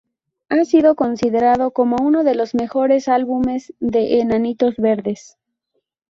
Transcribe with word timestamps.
Ha 0.49 0.65
sido 0.65 0.95
considerado 0.95 1.69
como 1.69 1.97
uno 2.03 2.23
de 2.23 2.33
los 2.33 2.55
mejores 2.55 3.07
álbumes 3.07 3.71
de 3.79 4.19
Enanitos 4.19 4.75
Verdes. 4.77 5.37